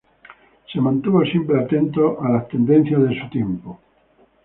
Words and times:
Se 0.73 0.79
mantuvo 0.81 1.23
siempre 1.23 1.59
atento 1.63 2.19
a 2.23 2.29
las 2.31 2.47
tendencias 2.47 3.03
de 3.07 3.21
su 3.21 3.29
tiempo. 3.29 3.79